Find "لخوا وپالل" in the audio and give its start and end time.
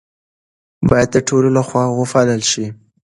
1.57-2.41